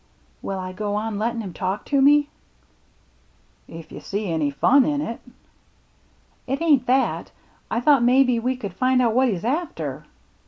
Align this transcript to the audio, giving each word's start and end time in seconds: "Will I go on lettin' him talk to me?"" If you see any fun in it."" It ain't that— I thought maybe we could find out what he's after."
"Will 0.41 0.57
I 0.57 0.71
go 0.73 0.95
on 0.95 1.19
lettin' 1.19 1.41
him 1.41 1.53
talk 1.53 1.85
to 1.85 2.01
me?"" 2.01 2.27
If 3.67 3.91
you 3.91 3.99
see 3.99 4.31
any 4.31 4.49
fun 4.49 4.83
in 4.83 4.99
it."" 4.99 5.19
It 6.47 6.59
ain't 6.59 6.87
that— 6.87 7.29
I 7.69 7.81
thought 7.81 8.01
maybe 8.01 8.39
we 8.39 8.55
could 8.55 8.73
find 8.73 8.99
out 8.99 9.13
what 9.13 9.27
he's 9.27 9.45
after." 9.45 10.07